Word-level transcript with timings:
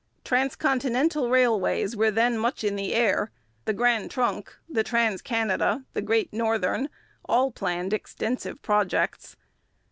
Transcontinental 0.23 1.29
railways 1.29 1.95
were 1.95 2.09
then 2.09 2.35
much 2.35 2.63
in 2.63 2.75
the 2.75 2.95
air: 2.95 3.29
the 3.65 3.73
Grand 3.73 4.09
Trunk, 4.09 4.51
the 4.67 4.83
Trans 4.83 5.21
Canada, 5.21 5.83
the 5.93 6.01
Great 6.01 6.33
Northern 6.33 6.89
all 7.25 7.51
planned 7.51 7.93
extensive 7.93 8.59
projects. 8.63 9.35